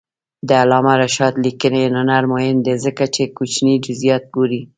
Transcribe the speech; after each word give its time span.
د 0.47 0.49
علامه 0.61 0.93
رشاد 1.01 1.33
لیکنی 1.45 1.83
هنر 1.99 2.23
مهم 2.33 2.57
دی 2.65 2.75
ځکه 2.85 3.03
چې 3.15 3.21
کوچني 3.37 3.73
جزئیات 3.85 4.23
ګوري. 4.35 4.61